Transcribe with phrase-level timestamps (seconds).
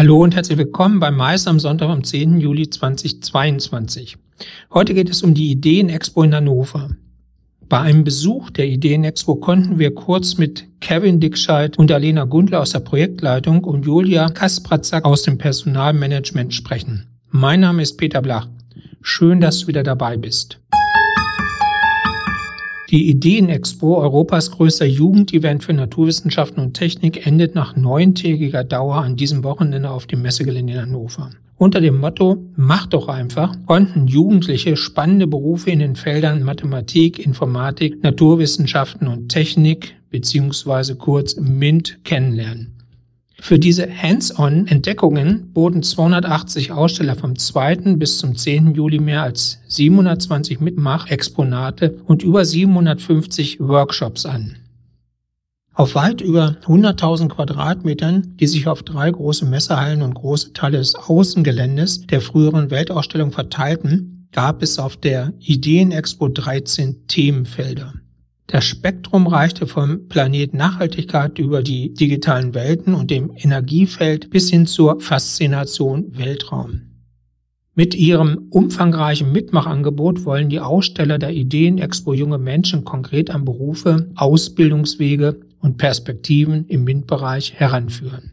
[0.00, 2.40] Hallo und herzlich willkommen beim Mais am Sonntag am 10.
[2.40, 4.16] Juli 2022.
[4.72, 6.88] Heute geht es um die Ideen-Expo in Hannover.
[7.68, 12.70] Bei einem Besuch der Ideen-Expo konnten wir kurz mit Kevin Dickscheid und Alena Gundler aus
[12.70, 17.06] der Projektleitung und Julia Kaspratzak aus dem Personalmanagement sprechen.
[17.28, 18.48] Mein Name ist Peter Blach.
[19.02, 20.60] Schön, dass du wieder dabei bist.
[22.90, 29.44] Die Ideen-Expo, Europas größter Jugendevent für Naturwissenschaften und Technik, endet nach neuntägiger Dauer an diesem
[29.44, 31.30] Wochenende auf dem Messegelände in Hannover.
[31.56, 38.02] Unter dem Motto Mach doch einfach konnten Jugendliche spannende Berufe in den Feldern Mathematik, Informatik,
[38.02, 42.79] Naturwissenschaften und Technik beziehungsweise kurz MINT kennenlernen.
[43.42, 47.96] Für diese Hands-on-Entdeckungen boten 280 Aussteller vom 2.
[47.96, 48.74] bis zum 10.
[48.74, 54.56] Juli mehr als 720 Mitmach-Exponate und über 750 Workshops an.
[55.72, 60.94] Auf weit über 100.000 Quadratmetern, die sich auf drei große Messehallen und große Teile des
[60.94, 67.94] Außengeländes der früheren Weltausstellung verteilten, gab es auf der Ideenexpo 13 Themenfelder.
[68.50, 74.66] Das Spektrum reichte vom Planet Nachhaltigkeit über die digitalen Welten und dem Energiefeld bis hin
[74.66, 76.80] zur Faszination Weltraum.
[77.76, 84.10] Mit ihrem umfangreichen Mitmachangebot wollen die Aussteller der Ideen Expo junge Menschen konkret an Berufe,
[84.16, 88.32] Ausbildungswege und Perspektiven im MINT-Bereich heranführen.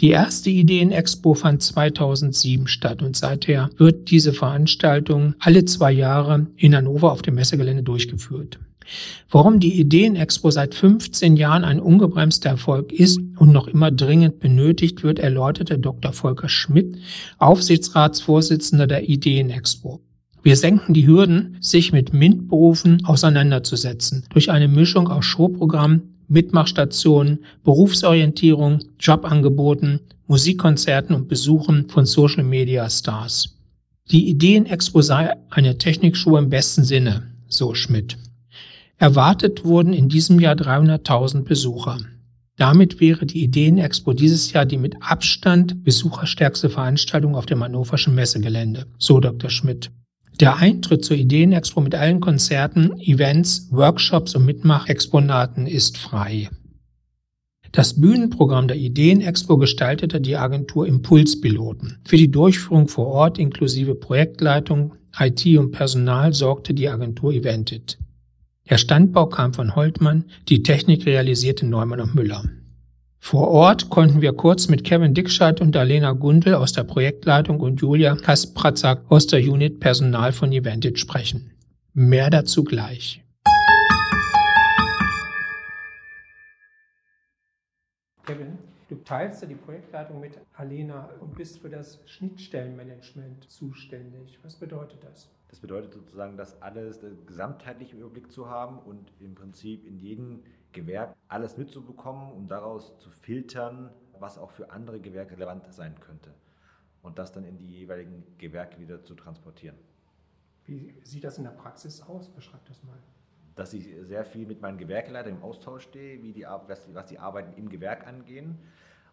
[0.00, 6.74] Die erste Ideen-Expo fand 2007 statt und seither wird diese Veranstaltung alle zwei Jahre in
[6.74, 8.58] Hannover auf dem Messegelände durchgeführt.
[9.30, 15.02] Warum die Ideen-Expo seit 15 Jahren ein ungebremster Erfolg ist und noch immer dringend benötigt
[15.02, 16.12] wird, erläuterte Dr.
[16.12, 16.96] Volker Schmidt,
[17.38, 20.00] Aufsichtsratsvorsitzender der Ideen-Expo.
[20.42, 28.80] Wir senken die Hürden, sich mit MINT-Berufen auseinanderzusetzen, durch eine Mischung aus Showprogramm, Mitmachstationen, Berufsorientierung,
[29.00, 33.56] Jobangeboten, Musikkonzerten und Besuchen von Social Media Stars.
[34.10, 38.16] Die Ideen-Expo sei eine Technikshow im besten Sinne, so Schmidt.
[39.00, 41.98] Erwartet wurden in diesem Jahr 300.000 Besucher.
[42.56, 48.86] Damit wäre die Ideenexpo dieses Jahr die mit Abstand besucherstärkste Veranstaltung auf dem hannoverschen Messegelände,
[48.98, 49.50] so Dr.
[49.50, 49.92] Schmidt.
[50.40, 56.48] Der Eintritt zur Ideenexpo mit allen Konzerten, Events, Workshops und Mitmachexponaten ist frei.
[57.70, 61.98] Das Bühnenprogramm der Ideenexpo gestaltete die Agentur Impulspiloten.
[62.04, 67.98] Für die Durchführung vor Ort inklusive Projektleitung, IT und Personal sorgte die Agentur Eventit.
[68.70, 72.44] Der Standbau kam von Holtmann, die Technik realisierte Neumann und Müller.
[73.18, 77.80] Vor Ort konnten wir kurz mit Kevin Dickscheid und Alena Gundel aus der Projektleitung und
[77.80, 81.52] Julia Kaspratzak aus der Unit Personal von Eventit sprechen.
[81.94, 83.24] Mehr dazu gleich.
[88.24, 94.38] Kevin, du teilst ja die Projektleitung mit Alena und bist für das Schnittstellenmanagement zuständig.
[94.42, 95.30] Was bedeutet das?
[95.48, 100.42] Das bedeutet sozusagen, dass alles den gesamtheitlichen Überblick zu haben und im Prinzip in jedem
[100.72, 106.34] Gewerk alles mitzubekommen, um daraus zu filtern, was auch für andere Gewerke relevant sein könnte.
[107.02, 109.76] Und das dann in die jeweiligen Gewerke wieder zu transportieren.
[110.64, 112.28] Wie sieht das in der Praxis aus?
[112.28, 112.98] Beschreib das mal.
[113.58, 117.58] Dass ich sehr viel mit meinen Gewerkeleitern im Austausch stehe, wie die, was die Arbeiten
[117.58, 118.58] im Gewerk angehen.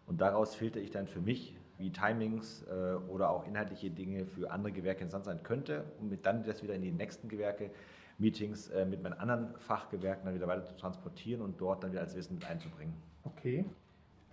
[0.06, 4.50] Und daraus filtere ich dann für mich wie Timings äh, oder auch inhaltliche Dinge für
[4.50, 7.70] andere Gewerke interessant sein könnte, um dann das wieder in die nächsten Gewerke,
[8.18, 12.00] Meetings äh, mit meinen anderen Fachgewerken dann wieder weiter zu transportieren und dort dann wieder
[12.00, 12.94] als Wissen mit einzubringen.
[13.24, 13.66] Okay.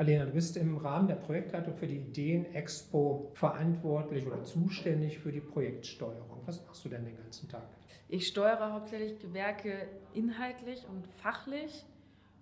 [0.03, 5.39] Alena, du bist im Rahmen der Projektleitung für die Ideen-Expo verantwortlich oder zuständig für die
[5.39, 6.41] Projektsteuerung.
[6.45, 7.63] Was machst du denn den ganzen Tag?
[8.09, 11.85] Ich steuere hauptsächlich Gewerke inhaltlich und fachlich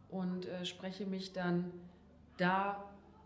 [0.09, 1.71] und äh, spreche mich dann
[2.37, 2.83] da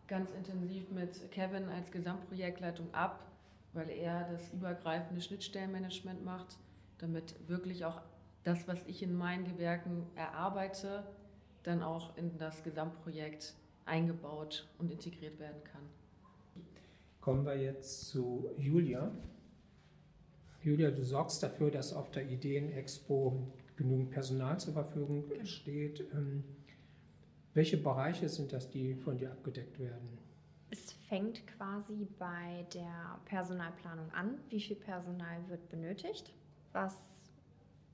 [0.08, 3.26] ganz intensiv mit Kevin als Gesamtprojektleitung ab,
[3.72, 6.58] weil er das übergreifende Schnittstellenmanagement macht,
[6.98, 8.02] damit wirklich auch
[8.44, 11.06] das, was ich in meinen Gewerken erarbeite,
[11.64, 13.56] dann auch in das Gesamtprojekt
[13.86, 15.84] eingebaut und integriert werden kann.
[17.22, 19.12] Kommen wir jetzt zu Julia.
[20.64, 26.02] Julia, du sorgst dafür, dass auf der Ideen-Expo genügend Personal zur Verfügung steht.
[26.14, 26.44] Ähm,
[27.54, 30.18] welche Bereiche sind das, die von dir abgedeckt werden?
[30.70, 34.38] Es fängt quasi bei der Personalplanung an.
[34.50, 36.34] Wie viel Personal wird benötigt?
[36.74, 36.96] Was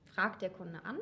[0.06, 0.98] fragt der Kunde an?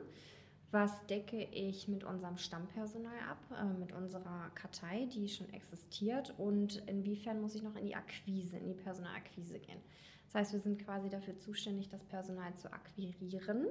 [0.72, 6.34] Was decke ich mit unserem Stammpersonal ab, äh, mit unserer Kartei, die schon existiert?
[6.38, 9.80] Und inwiefern muss ich noch in die Akquise, in die Personalakquise gehen?
[10.26, 13.66] Das heißt, wir sind quasi dafür zuständig, das Personal zu akquirieren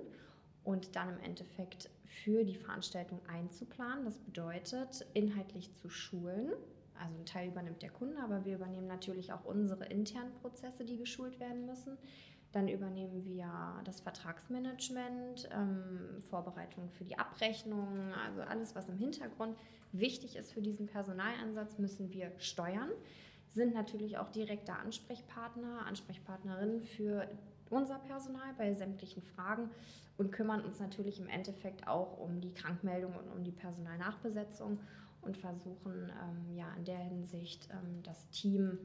[0.64, 4.04] und dann im Endeffekt für die Veranstaltung einzuplanen.
[4.04, 6.50] Das bedeutet, inhaltlich zu schulen,
[7.00, 10.96] Also ein Teil übernimmt der Kunde, aber wir übernehmen natürlich auch unsere internen Prozesse, die
[10.96, 11.96] geschult werden müssen.
[12.52, 13.50] Dann übernehmen wir
[13.84, 19.56] das Vertragsmanagement, ähm, Vorbereitung für die Abrechnung, also alles, was im Hintergrund
[19.92, 22.90] wichtig ist für diesen Personaleinsatz, müssen wir steuern.
[23.50, 27.28] Sind natürlich auch direkte Ansprechpartner, Ansprechpartnerinnen für
[27.70, 29.70] unser Personal bei sämtlichen Fragen
[30.16, 34.80] und kümmern uns natürlich im Endeffekt auch um die Krankmeldung und um die Personalnachbesetzung
[35.20, 38.78] und versuchen ähm, ja in der Hinsicht ähm, das Team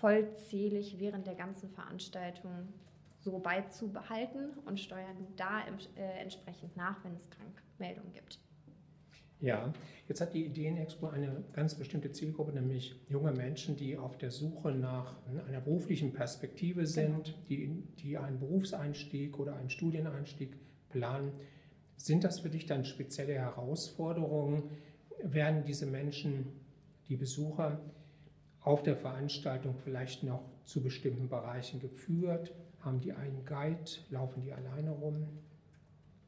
[0.00, 2.68] vollzählig während der ganzen Veranstaltung
[3.20, 5.60] so beizubehalten und steuern da
[5.96, 8.38] äh, entsprechend nach, wenn es Krankmeldungen gibt.
[9.40, 9.72] Ja,
[10.08, 14.72] jetzt hat die Ideenexpo eine ganz bestimmte Zielgruppe, nämlich junge Menschen, die auf der Suche
[14.72, 15.14] nach
[15.46, 17.38] einer beruflichen Perspektive sind, genau.
[17.48, 20.56] die, die einen Berufseinstieg oder einen Studieneinstieg
[20.88, 21.32] planen.
[21.96, 24.70] Sind das für dich dann spezielle Herausforderungen?
[25.22, 26.46] Werden diese Menschen,
[27.08, 27.80] die Besucher,
[28.68, 32.52] auf der Veranstaltung vielleicht noch zu bestimmten Bereichen geführt?
[32.80, 33.90] Haben die einen Guide?
[34.10, 35.26] Laufen die alleine rum?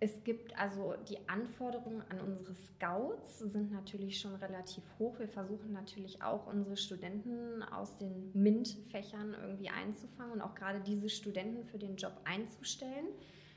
[0.02, 5.18] Es gibt also die Anforderungen an unsere Scouts sind natürlich schon relativ hoch.
[5.18, 11.10] Wir versuchen natürlich auch unsere Studenten aus den MINT-Fächern irgendwie einzufangen und auch gerade diese
[11.10, 13.08] Studenten für den Job einzustellen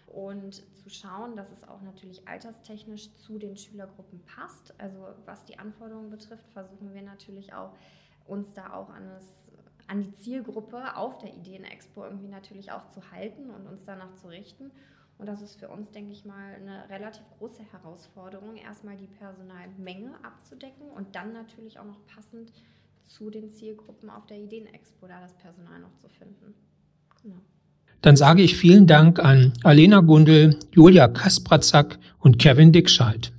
[0.07, 4.77] und zu schauen, dass es auch natürlich alterstechnisch zu den Schülergruppen passt.
[4.77, 7.71] Also was die Anforderungen betrifft, versuchen wir natürlich auch
[8.25, 9.25] uns da auch an, das,
[9.87, 14.27] an die Zielgruppe auf der Ideenexpo irgendwie natürlich auch zu halten und uns danach zu
[14.27, 14.71] richten.
[15.17, 20.11] Und das ist für uns, denke ich mal, eine relativ große Herausforderung, erstmal die Personalmenge
[20.23, 22.51] abzudecken und dann natürlich auch noch passend
[23.05, 26.53] zu den Zielgruppen auf der Ideenexpo da das Personal noch zu finden.
[27.21, 27.37] Genau.
[28.01, 33.31] Dann sage ich vielen Dank an Alena Gundel, Julia Kaspratzak und Kevin Dickscheid.